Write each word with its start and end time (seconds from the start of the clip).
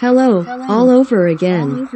Hello, 0.00 0.44
all 0.68 0.90
over 0.90 1.28
again. 1.28 1.88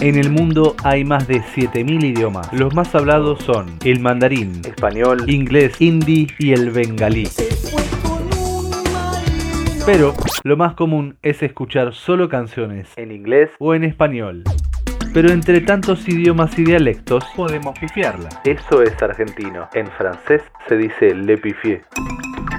En 0.00 0.16
el 0.16 0.30
mundo 0.30 0.74
hay 0.82 1.04
más 1.04 1.28
de 1.28 1.40
7.000 1.40 2.04
idiomas. 2.04 2.52
Los 2.52 2.74
más 2.74 2.92
hablados 2.96 3.40
son 3.44 3.66
el 3.84 4.00
mandarín, 4.00 4.60
español, 4.64 5.30
inglés, 5.30 5.80
hindi 5.80 6.26
y 6.40 6.52
el 6.52 6.70
bengalí. 6.70 7.28
Pero 9.86 10.12
lo 10.42 10.56
más 10.56 10.74
común 10.74 11.16
es 11.22 11.40
escuchar 11.44 11.94
solo 11.94 12.28
canciones 12.28 12.88
en 12.96 13.12
inglés 13.12 13.50
o 13.60 13.76
en 13.76 13.84
español. 13.84 14.42
Pero 15.12 15.30
entre 15.30 15.60
tantos 15.60 16.08
idiomas 16.08 16.58
y 16.58 16.64
dialectos 16.64 17.24
podemos 17.36 17.78
pifiarla. 17.78 18.28
Eso 18.44 18.82
es 18.82 19.00
argentino. 19.00 19.68
En 19.72 19.86
francés 19.86 20.42
se 20.66 20.76
dice 20.76 21.14
le 21.14 21.38
pifié. 21.38 21.82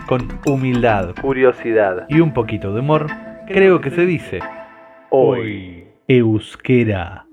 Con 0.07 0.39
humildad, 0.45 1.13
curiosidad 1.21 2.05
y 2.07 2.21
un 2.21 2.33
poquito 2.33 2.73
de 2.73 2.79
humor, 2.79 3.07
creo 3.47 3.79
que 3.81 3.91
se 3.91 4.05
dice 4.05 4.39
hoy 5.09 5.87
euskera. 6.07 7.25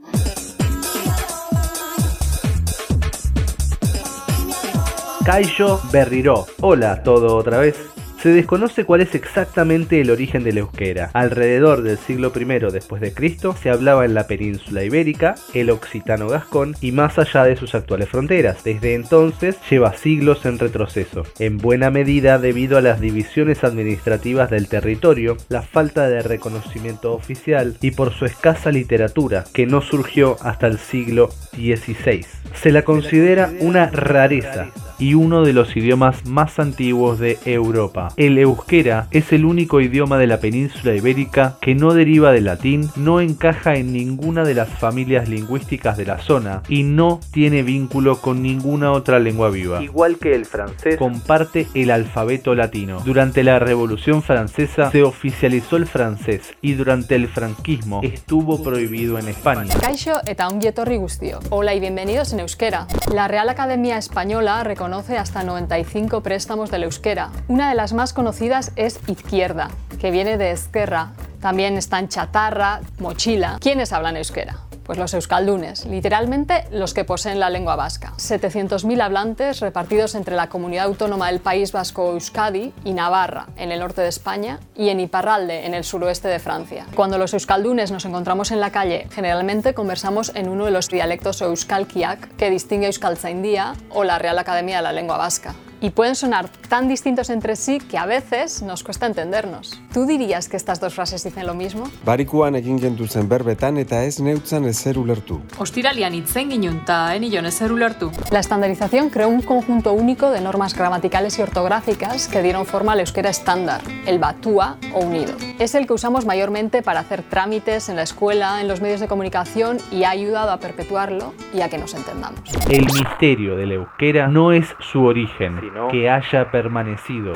Cayo 5.25 5.79
Berriró. 5.93 6.47
Hola, 6.61 7.02
todo 7.02 7.37
otra 7.37 7.59
vez. 7.59 7.93
Se 8.23 8.29
desconoce 8.29 8.85
cuál 8.85 9.01
es 9.01 9.17
exactamente 9.17 10.01
el 10.01 10.09
origen 10.09 10.45
del 10.45 10.59
euskera. 10.59 11.11
Alrededor 11.13 11.83
del 11.83 11.99
siglo 11.99 12.30
I 12.33 12.45
después 12.71 13.03
de 13.03 13.13
Cristo 13.13 13.57
se 13.61 13.69
hablaba 13.69 14.05
en 14.05 14.15
la 14.15 14.29
península 14.29 14.85
ibérica, 14.85 15.35
el 15.55 15.71
occitano 15.71 16.29
gascón 16.29 16.77
y 16.80 16.93
más 16.93 17.19
allá 17.19 17.43
de 17.43 17.57
sus 17.57 17.75
actuales 17.75 18.09
fronteras. 18.09 18.63
Desde 18.63 18.95
entonces 18.95 19.57
lleva 19.69 19.97
siglos 19.97 20.47
en 20.47 20.61
retroceso, 20.61 21.25
en 21.41 21.59
buena 21.59 21.91
medida 21.91 22.39
debido 22.39 22.79
a 22.79 22.80
las 22.80 23.01
divisiones 23.01 23.65
administrativas 23.65 24.51
del 24.51 24.69
territorio, 24.69 25.37
la 25.49 25.63
falta 25.63 26.09
de 26.09 26.23
reconocimiento 26.23 27.15
oficial 27.15 27.77
y 27.80 27.91
por 27.91 28.13
su 28.13 28.25
escasa 28.25 28.71
literatura, 28.71 29.43
que 29.52 29.66
no 29.66 29.80
surgió 29.80 30.37
hasta 30.43 30.68
el 30.68 30.79
siglo 30.79 31.30
XVI. 31.57 32.24
Se 32.55 32.71
la 32.71 32.83
considera 32.83 33.51
una 33.59 33.91
rareza 33.91 34.68
y 34.98 35.15
uno 35.15 35.43
de 35.43 35.52
los 35.52 35.76
idiomas 35.76 36.26
más 36.26 36.59
antiguos 36.59 37.18
de 37.18 37.38
Europa. 37.45 38.12
El 38.16 38.38
euskera 38.38 39.07
es 39.10 39.32
el 39.32 39.45
único 39.45 39.80
idioma 39.80 40.18
de 40.18 40.26
la 40.26 40.38
península 40.38 40.95
ibérica 40.95 41.57
que 41.60 41.74
no 41.74 41.95
deriva 41.95 42.32
del 42.32 42.45
latín, 42.45 42.90
no 42.96 43.21
encaja 43.21 43.76
en 43.76 43.93
ninguna 43.93 44.45
de 44.45 44.54
las 44.54 44.68
familias 44.68 45.29
lingüísticas 45.29 45.96
de 45.96 46.07
la 46.07 46.18
zona 46.18 46.62
y 46.68 46.82
no 46.82 47.21
tiene 47.32 47.62
vínculo 47.62 48.21
con 48.21 48.43
ninguna 48.43 48.93
otra 48.93 49.18
lengua 49.18 49.51
viva. 49.51 49.82
Igual 49.82 50.18
que 50.18 50.34
el 50.34 50.46
francés, 50.46 50.96
comparte 50.96 51.66
el 51.74 51.90
alfabeto 51.90 52.54
latino. 52.54 53.01
Durante 53.04 53.43
la 53.43 53.59
Revolución 53.59 54.23
Francesa 54.23 54.90
se 54.90 55.02
oficializó 55.02 55.77
el 55.77 55.87
francés 55.87 56.54
y 56.60 56.74
durante 56.74 57.15
el 57.15 57.29
franquismo 57.29 58.01
estuvo 58.02 58.62
prohibido 58.62 59.18
en 59.18 59.29
España. 59.29 59.74
Kaixo 59.80 60.21
eta 60.27 60.49
ongi 60.49 60.71
guztio. 60.96 61.40
Hola 61.51 61.74
y 61.74 61.80
bienvenidos 61.80 62.32
en 62.32 62.40
Euskera. 62.40 62.87
La 63.12 63.29
Real 63.29 63.49
Academia 63.49 63.99
Española 63.99 64.62
reconoce 64.83 65.16
hasta 65.16 65.44
95 65.44 66.25
préstamos 66.25 66.72
del 66.72 66.83
euskera. 66.83 67.31
Una 67.47 67.69
de 67.69 67.77
las 67.77 67.93
más 67.93 68.12
conocidas 68.12 68.72
es 68.75 68.99
izquierda, 69.06 69.71
que 70.00 70.11
viene 70.11 70.39
de 70.39 70.50
esquerra. 70.50 71.12
También 71.41 71.77
están 71.77 72.09
chatarra, 72.09 72.81
mochila. 72.99 73.59
¿Quiénes 73.61 73.93
hablan 73.93 74.16
euskera? 74.16 74.56
Pues 74.84 74.99
los 74.99 75.15
euskaldunes, 75.15 75.87
literalmente 75.87 76.65
los 76.71 76.94
que 76.94 77.05
poseen 77.05 77.41
la 77.41 77.50
lengua 77.50 77.77
vasca. 77.77 78.12
700.000 78.16 79.00
hablantes 79.00 79.61
repartidos 79.61 80.15
entre 80.15 80.37
la 80.37 80.49
comunidad 80.49 80.87
autónoma 80.87 81.28
del 81.28 81.41
País 81.41 81.72
Vasco 81.72 82.12
Euskadi 82.12 82.72
y 82.84 82.93
Navarra, 82.93 83.47
en 83.56 83.72
el 83.72 83.81
norte 83.81 84.03
de 84.03 84.09
España, 84.09 84.59
y 84.75 84.89
en 84.89 85.00
Iparralde, 85.00 85.66
en 85.66 85.75
el 85.75 85.84
suroeste 85.84 86.28
de 86.28 86.39
Francia. 86.39 86.87
Cuando 86.94 87.19
los 87.19 87.33
euskaldunes 87.34 87.91
nos 87.91 88.05
encontramos 88.05 88.50
en 88.50 88.61
la 88.61 88.71
calle, 88.71 89.06
generalmente 89.12 89.75
conversamos 89.75 90.33
en 90.34 90.49
uno 90.49 90.65
de 90.65 90.71
los 90.71 90.89
dialectos 90.89 91.41
euskalkiak 91.43 92.37
que 92.37 92.50
distingue 92.50 92.87
Euskaltzaindia 92.87 93.75
o 93.91 94.05
la 94.05 94.19
Real 94.19 94.39
Academia 94.39 94.77
de 94.77 94.83
la 94.83 94.93
Lengua 94.93 95.17
Vasca 95.17 95.55
y 95.82 95.91
pueden 95.91 96.15
sonar 96.15 96.48
tan 96.69 96.88
distintos 96.88 97.28
entre 97.28 97.56
sí 97.56 97.78
que 97.78 97.98
a 97.98 98.06
veces 98.06 98.62
nos 98.62 98.82
cuesta 98.84 99.06
entendernos. 99.06 99.78
¿Tú 99.93 100.06
dirías 100.06 100.48
que 100.48 100.56
estas 100.56 100.81
dos 100.81 100.94
frases 100.94 101.25
dicen 101.25 101.47
lo 101.47 101.54
mismo? 101.54 101.91
Barikuan 102.04 102.54
egin 102.54 102.78
zen 103.09 103.28
berbetan 103.28 103.76
eta 103.78 104.04
ez 104.04 104.20
neutzan 104.20 104.65
ezer 104.65 104.98
ulertu. 104.98 105.41
Ostiralian 105.59 106.15
itzen 106.15 106.50
ginun 106.50 106.84
ta 106.84 107.15
enion 107.16 107.47
ezer 107.47 107.72
ulertu. 107.72 108.10
La 108.31 108.38
estandarización 108.38 109.10
creó 109.10 109.28
un 109.28 109.43
conjunto 109.43 109.93
único 109.93 110.31
de 110.31 110.41
normas 110.41 110.75
gramaticales 110.75 111.38
y 111.38 111.43
ortográficas 111.43 112.28
que 112.28 112.43
dieron 112.43 112.64
forma 112.64 112.93
al 112.93 113.00
euskera 113.00 113.31
estándar, 113.31 113.82
el 114.06 114.19
batúa 114.19 114.76
o 114.94 115.00
unido. 115.00 115.34
Es 115.59 115.75
el 115.75 115.87
que 115.87 115.94
usamos 115.94 116.25
mayormente 116.26 116.82
para 116.82 117.00
hacer 117.00 117.22
trámites 117.22 117.88
en 117.88 117.97
la 117.97 118.03
escuela, 118.03 118.60
en 118.60 118.69
los 118.69 118.81
medios 118.81 119.00
de 119.00 119.09
comunicación 119.09 119.78
y 119.91 120.04
ha 120.04 120.10
ayudado 120.10 120.53
a 120.53 120.59
perpetuarlo 120.59 121.34
y 121.53 121.60
a 121.60 121.69
que 121.69 121.78
nos 121.78 121.94
entendamos. 121.94 122.41
El 122.70 122.84
misterio 122.84 123.56
del 123.56 123.72
euskera 123.72 124.28
no 124.28 124.53
es 124.53 124.66
su 124.78 125.04
origen, 125.04 125.72
que 125.91 126.10
haya 126.10 126.50
permanecido. 126.50 127.33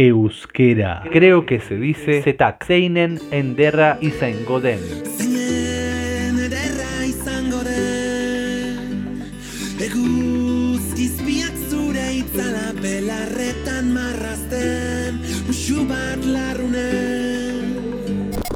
Euskera. 0.00 1.02
Creo 1.12 1.44
que 1.44 1.60
se 1.60 1.76
dice 1.76 2.22
Zetak, 2.22 2.64
Zeinen, 2.64 3.18
Enderra 3.30 3.98
y 4.00 4.10
Zaingoden. 4.10 4.78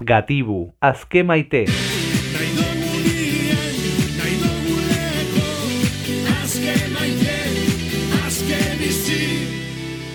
Gatibu, 0.00 0.74
azke 0.80 1.24
maite. 1.24 1.64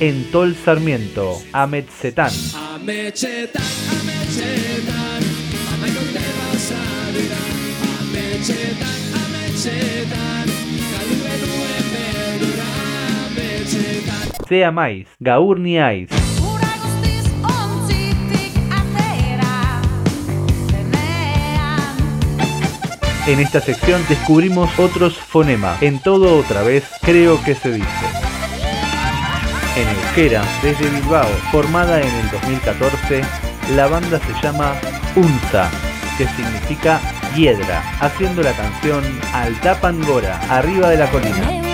Entol 0.02 0.56
Sarmiento, 0.56 1.42
Ametzetán. 1.52 2.32
Sea 14.48 14.72
mais, 14.72 15.08
gaur 15.20 15.60
niaiz. 15.60 16.10
En 23.28 23.40
esta 23.42 23.60
sección 23.60 24.02
descubrimos 24.08 24.80
otros 24.80 25.18
fonemas. 25.18 25.84
En 25.84 26.00
todo 26.00 26.40
otra 26.40 26.64
vez, 26.64 26.86
creo 27.02 27.44
que 27.44 27.54
se 27.54 27.74
dice 27.74 28.09
en 29.76 29.88
euskera 29.88 30.44
desde 30.62 30.90
Bilbao. 30.90 31.28
Formada 31.52 32.02
en 32.02 32.08
el 32.08 32.30
2014, 32.32 33.22
la 33.76 33.88
banda 33.88 34.20
se 34.20 34.42
llama 34.42 34.74
Unza, 35.16 35.70
que 36.18 36.28
significa 36.28 37.00
hiedra, 37.36 37.84
haciendo 38.00 38.42
la 38.42 38.54
canción 38.54 39.04
Altapangora, 39.34 40.40
arriba 40.50 40.90
de 40.90 40.98
la 40.98 41.10
colina. 41.12 41.69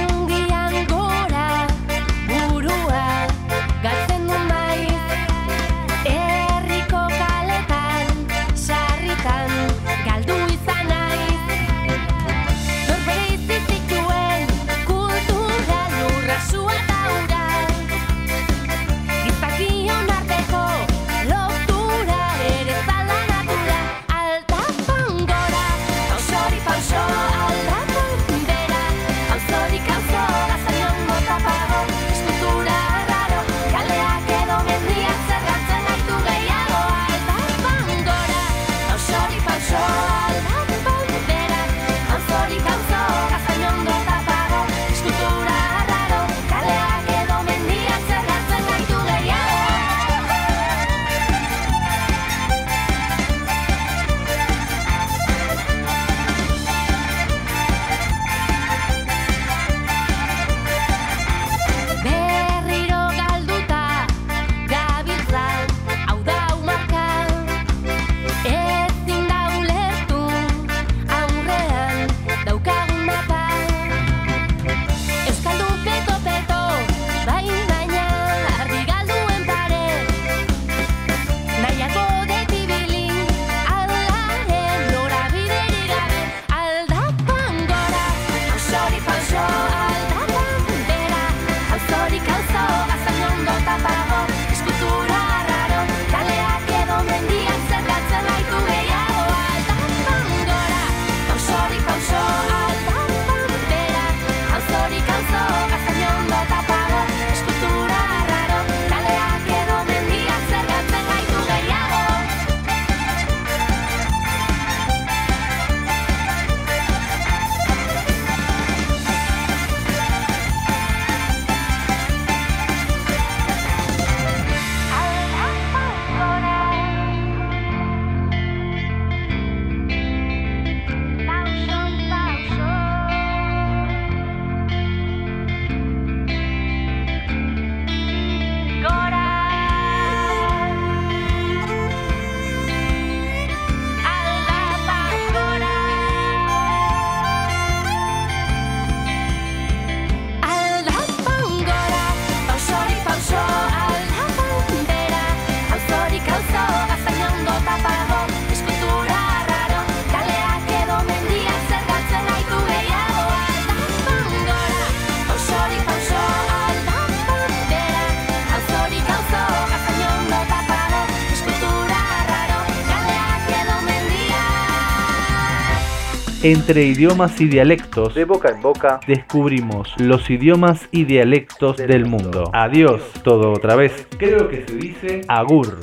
Entre 176.46 176.84
idiomas 176.84 177.42
y 177.42 177.48
dialectos, 177.48 178.14
de 178.14 178.24
boca 178.24 178.50
en 178.50 178.62
boca, 178.62 179.00
descubrimos 179.08 179.96
los 179.98 180.30
idiomas 180.30 180.88
y 180.92 181.06
dialectos 181.06 181.78
del 181.78 182.06
mundo. 182.06 182.52
Adiós, 182.54 183.02
todo 183.24 183.52
otra 183.52 183.76
vez. 183.76 184.08
Creo 184.20 184.48
que 184.48 184.64
se 184.64 184.76
dice 184.76 185.22
agur. 185.28 185.80